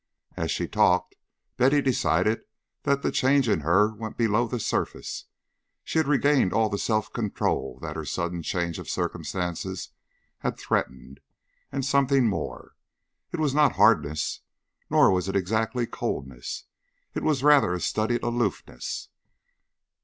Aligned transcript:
As 0.35 0.49
she 0.49 0.67
talked, 0.67 1.13
Betty 1.57 1.79
decided 1.79 2.41
that 2.85 3.03
the 3.03 3.11
change 3.11 3.47
in 3.47 3.59
her 3.59 3.93
went 3.93 4.17
below 4.17 4.47
the 4.47 4.59
surface. 4.59 5.25
She 5.83 5.99
had 5.99 6.07
regained 6.07 6.53
all 6.53 6.69
the 6.69 6.79
self 6.79 7.13
control 7.13 7.77
that 7.83 7.95
her 7.95 8.03
sudden 8.03 8.41
change 8.41 8.79
of 8.79 8.89
circumstances 8.89 9.89
had 10.39 10.57
threatened, 10.57 11.19
and 11.71 11.85
something 11.85 12.27
more. 12.27 12.73
It 13.31 13.39
was 13.39 13.53
not 13.53 13.73
hardness, 13.73 14.41
nor 14.89 15.11
was 15.11 15.29
it 15.29 15.35
exactly 15.35 15.85
coldness. 15.85 16.63
It 17.13 17.21
was 17.21 17.43
rather 17.43 17.75
a 17.75 17.79
studied 17.79 18.23
aloofness. 18.23 19.09